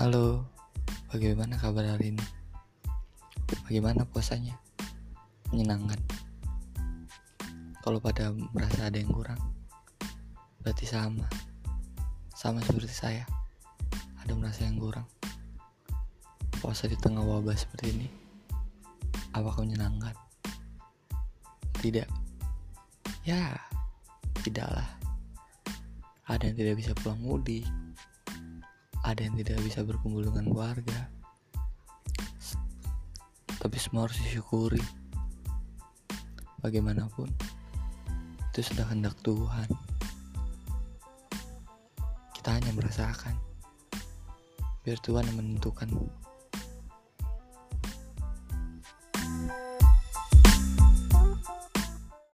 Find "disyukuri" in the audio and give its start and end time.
34.24-34.80